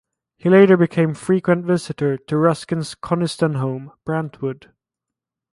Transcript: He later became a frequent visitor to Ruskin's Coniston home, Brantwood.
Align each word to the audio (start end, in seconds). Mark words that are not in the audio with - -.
He 0.39 0.49
later 0.49 0.77
became 0.77 1.11
a 1.11 1.13
frequent 1.13 1.63
visitor 1.63 2.17
to 2.17 2.35
Ruskin's 2.35 2.95
Coniston 2.95 3.53
home, 3.57 3.91
Brantwood. 4.03 4.71